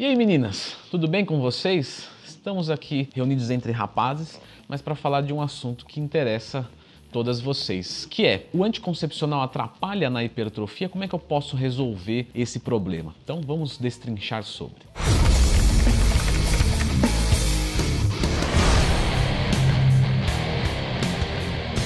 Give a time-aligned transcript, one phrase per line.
[0.00, 2.08] E aí meninas, tudo bem com vocês?
[2.26, 6.66] Estamos aqui reunidos entre rapazes, mas para falar de um assunto que interessa
[7.12, 10.88] todas vocês, que é o anticoncepcional atrapalha na hipertrofia?
[10.88, 13.14] Como é que eu posso resolver esse problema?
[13.22, 14.78] Então vamos destrinchar sobre.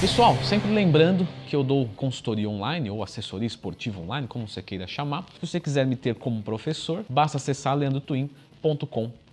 [0.05, 4.85] Pessoal, sempre lembrando que eu dou consultoria online ou assessoria esportiva online, como você queira
[4.85, 5.25] chamar.
[5.33, 9.24] Se você quiser me ter como professor, basta acessar leandrotwin.com.br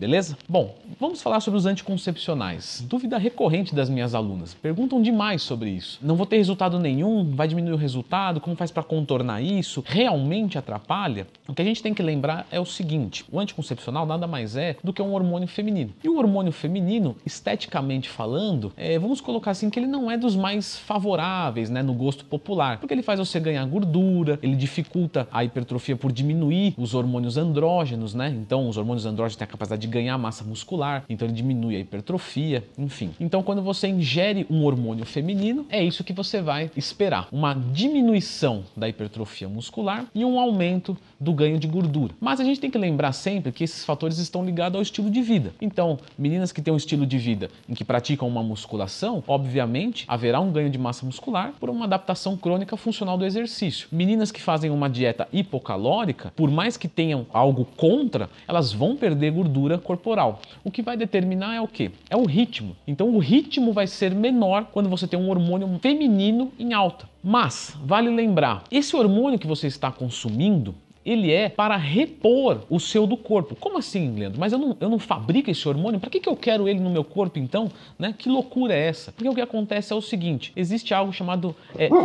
[0.00, 0.36] beleza?
[0.48, 2.82] Bom, vamos falar sobre os anticoncepcionais.
[2.88, 4.54] Dúvida recorrente das minhas alunas.
[4.54, 5.98] Perguntam demais sobre isso.
[6.00, 9.84] Não vou ter resultado nenhum, vai diminuir o resultado, como faz para contornar isso?
[9.86, 11.26] Realmente atrapalha?
[11.46, 14.76] O que a gente tem que lembrar é o seguinte: o anticoncepcional nada mais é
[14.82, 15.92] do que um hormônio feminino.
[16.02, 20.34] E o hormônio feminino, esteticamente falando, é, vamos colocar assim que ele não é dos
[20.34, 25.44] mais favoráveis, né, no gosto popular, porque ele faz você ganhar gordura, ele dificulta a
[25.44, 28.30] hipertrofia por diminuir os hormônios andrógenos, né?
[28.30, 31.78] Então, os hormônios andrógenos têm a capacidade de ganhar massa muscular, então ele diminui a
[31.78, 33.10] hipertrofia, enfim.
[33.20, 38.64] Então, quando você ingere um hormônio feminino, é isso que você vai esperar: uma diminuição
[38.76, 42.14] da hipertrofia muscular e um aumento do ganho de gordura.
[42.18, 45.20] Mas a gente tem que lembrar sempre que esses fatores estão ligados ao estilo de
[45.20, 45.52] vida.
[45.60, 50.40] Então, meninas que têm um estilo de vida em que praticam uma musculação, obviamente haverá
[50.40, 53.88] um ganho de massa muscular por uma adaptação crônica funcional do exercício.
[53.92, 59.09] Meninas que fazem uma dieta hipocalórica, por mais que tenham algo contra, elas vão perder
[59.14, 60.40] gordura corporal.
[60.64, 61.90] O que vai determinar é o que?
[62.08, 62.76] É o ritmo.
[62.86, 67.08] Então, o ritmo vai ser menor quando você tem um hormônio feminino em alta.
[67.22, 73.06] Mas, vale lembrar, esse hormônio que você está consumindo, ele é para repor o seu
[73.06, 73.56] do corpo.
[73.56, 74.38] Como assim, Leandro?
[74.38, 75.98] Mas eu não, eu não fabrico esse hormônio?
[75.98, 77.70] Para que, que eu quero ele no meu corpo então?
[77.98, 78.14] Né?
[78.16, 79.12] Que loucura é essa?
[79.12, 81.54] Porque o que acontece é o seguinte: existe algo chamado.
[81.76, 81.88] É...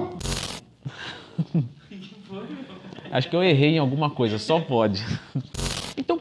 [3.12, 5.04] Acho que eu errei em alguma coisa, só pode.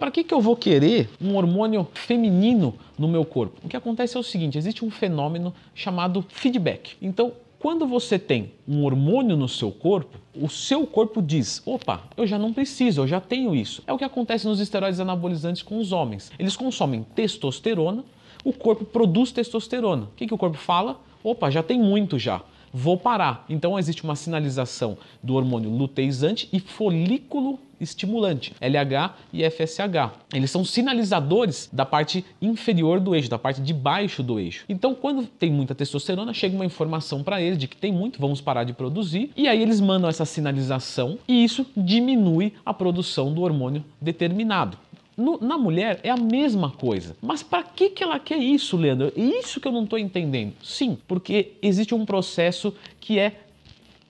[0.04, 3.58] Para que, que eu vou querer um hormônio feminino no meu corpo?
[3.64, 6.94] O que acontece é o seguinte: existe um fenômeno chamado feedback.
[7.00, 12.26] Então, quando você tem um hormônio no seu corpo, o seu corpo diz: opa, eu
[12.26, 13.82] já não preciso, eu já tenho isso.
[13.86, 16.30] É o que acontece nos esteroides anabolizantes com os homens.
[16.38, 18.04] Eles consomem testosterona,
[18.44, 20.02] o corpo produz testosterona.
[20.02, 21.00] O que, que o corpo fala?
[21.22, 22.42] Opa, já tem muito já
[22.74, 23.44] vou parar.
[23.48, 30.12] Então existe uma sinalização do hormônio luteizante e folículo estimulante, LH e FSH.
[30.32, 34.64] Eles são sinalizadores da parte inferior do eixo, da parte de baixo do eixo.
[34.68, 38.40] Então, quando tem muita testosterona, chega uma informação para eles de que tem muito, vamos
[38.40, 43.42] parar de produzir, e aí eles mandam essa sinalização e isso diminui a produção do
[43.42, 44.78] hormônio determinado.
[45.16, 47.16] No, na mulher é a mesma coisa.
[47.22, 49.12] Mas para que, que ela quer isso, Leandro?
[49.16, 50.54] Isso que eu não estou entendendo.
[50.62, 53.40] Sim, porque existe um processo que é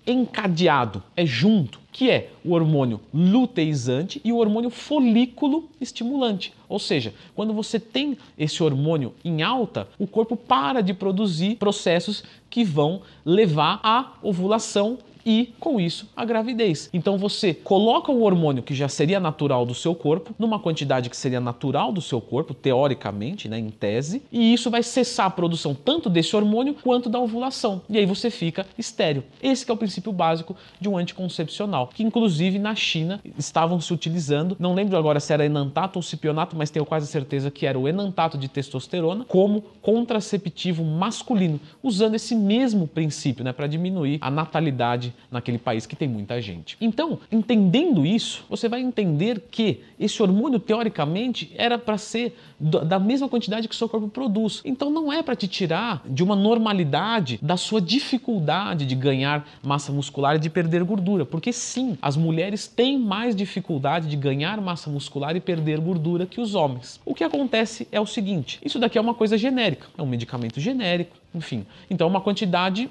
[0.07, 6.53] encadeado, é junto, que é o hormônio luteizante e o hormônio folículo estimulante.
[6.69, 12.25] Ou seja, quando você tem esse hormônio em alta, o corpo para de produzir processos
[12.51, 16.91] que vão levar à ovulação e, com isso, a gravidez.
[16.93, 21.17] Então você coloca o hormônio que já seria natural do seu corpo, numa quantidade que
[21.17, 25.75] seria natural do seu corpo, teoricamente, né, em tese, e isso vai cessar a produção
[25.75, 27.83] tanto desse hormônio quanto da ovulação.
[27.89, 29.25] E aí você fica estéreo.
[29.43, 34.57] Esse é o princípio básico de um anticoncepcional, que inclusive na China estavam se utilizando,
[34.59, 37.89] não lembro agora se era enantato ou cipionato, mas tenho quase certeza que era o
[37.89, 45.14] enantato de testosterona, como contraceptivo masculino, usando esse mesmo princípio, né, para diminuir a natalidade
[45.31, 46.77] naquele país que tem muita gente.
[46.81, 53.29] Então, entendendo isso, você vai entender que esse hormônio, teoricamente, era para ser da mesma
[53.29, 54.63] quantidade que o seu corpo produz.
[54.65, 59.93] Então, não é para te tirar de uma normalidade da sua dificuldade de ganhar massa
[59.93, 61.27] muscular e de perder gordura.
[61.27, 66.41] Porque, sim, as mulheres têm mais dificuldade de ganhar massa muscular e perder gordura que
[66.41, 67.01] os homens.
[67.05, 70.61] O que acontece é o seguinte: isso daqui é uma coisa genérica, é um medicamento
[70.61, 71.67] genérico, enfim.
[71.91, 72.89] Então, é uma quantidade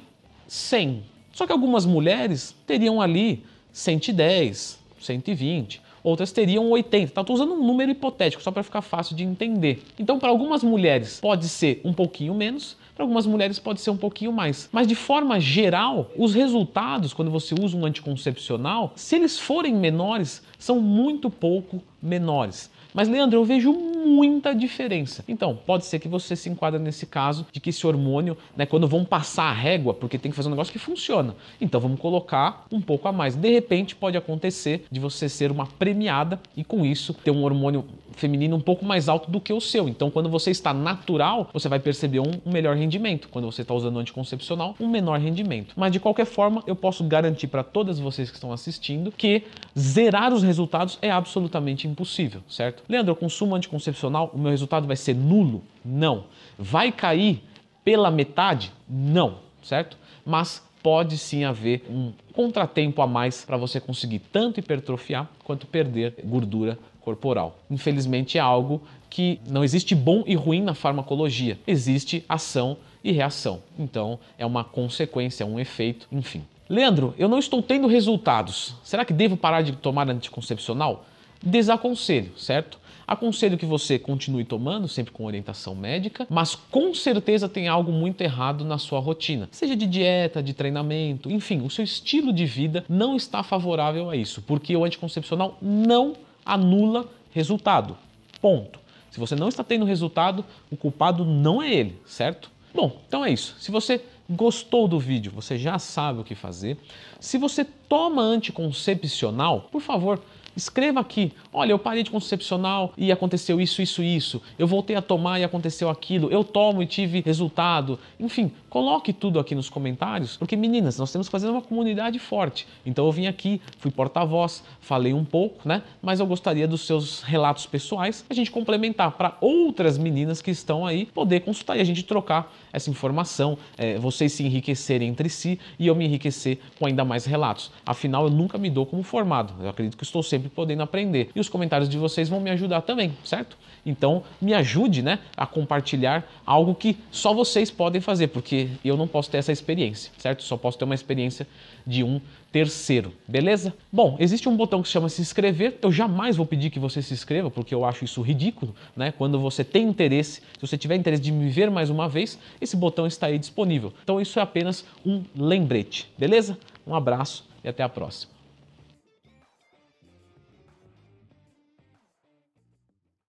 [0.48, 7.12] 100 só que algumas mulheres teriam ali 110, 120, outras teriam 80.
[7.12, 7.22] Tá?
[7.22, 9.84] Estou usando um número hipotético só para ficar fácil de entender.
[9.98, 13.98] Então, para algumas mulheres pode ser um pouquinho menos, para algumas mulheres pode ser um
[13.98, 14.70] pouquinho mais.
[14.72, 20.44] Mas de forma geral, os resultados quando você usa um anticoncepcional, se eles forem menores,
[20.60, 22.70] são muito pouco menores.
[22.94, 25.24] Mas, Leandro, eu vejo muita diferença.
[25.28, 28.88] Então, pode ser que você se enquadre nesse caso de que esse hormônio, né, quando
[28.88, 32.66] vão passar a régua, porque tem que fazer um negócio que funciona, então vamos colocar
[32.72, 33.36] um pouco a mais.
[33.36, 37.86] De repente, pode acontecer de você ser uma premiada e com isso ter um hormônio
[38.14, 39.90] feminino um pouco mais alto do que o seu.
[39.90, 43.28] Então, quando você está natural, você vai perceber um, um melhor rendimento.
[43.30, 45.74] Quando você está usando anticoncepcional, um menor rendimento.
[45.76, 49.44] Mas de qualquer forma, eu posso garantir para todas vocês que estão assistindo que
[49.78, 52.83] zerar os resultados é absolutamente impossível, certo?
[52.88, 55.64] Leandro, eu consumo anticoncepcional, o meu resultado vai ser nulo?
[55.84, 56.26] Não.
[56.58, 57.44] Vai cair
[57.84, 58.72] pela metade?
[58.88, 59.98] Não, certo?
[60.26, 66.16] Mas pode sim haver um contratempo a mais para você conseguir tanto hipertrofiar quanto perder
[66.26, 67.58] gordura corporal.
[67.72, 73.62] Infelizmente é algo que não existe bom e ruim na farmacologia, existe ação e reação.
[73.78, 76.44] Então é uma consequência, um efeito, enfim.
[76.70, 78.76] Leandro, eu não estou tendo resultados.
[78.84, 81.06] Será que devo parar de tomar anticoncepcional?
[81.44, 82.80] Desaconselho, certo?
[83.06, 88.22] Aconselho que você continue tomando, sempre com orientação médica, mas com certeza tem algo muito
[88.22, 92.86] errado na sua rotina, seja de dieta, de treinamento, enfim, o seu estilo de vida
[92.88, 97.98] não está favorável a isso, porque o anticoncepcional não anula resultado.
[98.42, 98.80] Ponto.
[99.12, 102.50] Se você não está tendo resultado, o culpado não é ele, certo?
[102.74, 103.56] Bom, então é isso.
[103.60, 106.78] Se você gostou do vídeo, você já sabe o que fazer.
[107.20, 110.20] Se você toma anticoncepcional, por favor,
[110.56, 114.42] Escreva aqui, olha, eu parei de concepcional e aconteceu isso, isso, isso.
[114.58, 116.30] Eu voltei a tomar e aconteceu aquilo.
[116.32, 118.00] Eu tomo e tive resultado.
[118.20, 122.66] Enfim, coloque tudo aqui nos comentários, porque meninas, nós temos que fazer uma comunidade forte.
[122.84, 125.84] Então eu vim aqui, fui porta-voz, falei um pouco, né?
[126.02, 130.88] Mas eu gostaria dos seus relatos pessoais, a gente complementar para outras meninas que estão
[130.88, 135.60] aí poder consultar e a gente trocar essa informação, é, vocês se enriquecerem entre si
[135.78, 137.72] e eu me enriquecer com ainda mais relatos.
[137.86, 139.54] Afinal, eu nunca me dou como formado.
[139.62, 141.30] Eu acredito que estou sempre podendo aprender.
[141.36, 143.56] E os comentários de vocês vão me ajudar também, certo?
[143.86, 149.08] Então, me ajude né, a compartilhar algo que só vocês podem fazer, porque eu não
[149.08, 150.44] posso ter essa experiência, certo?
[150.44, 151.48] Só posso ter uma experiência
[151.86, 152.20] de um
[152.52, 153.74] terceiro, beleza?
[153.92, 155.78] Bom, existe um botão que se chama se inscrever.
[155.82, 159.12] Eu jamais vou pedir que você se inscreva, porque eu acho isso ridículo, né?
[159.12, 162.76] Quando você tem interesse, se você tiver interesse de me ver mais uma vez, esse
[162.76, 163.94] botão está aí disponível.
[164.04, 166.58] Então, isso é apenas um lembrete, beleza?
[166.86, 168.34] Um abraço e até a próxima.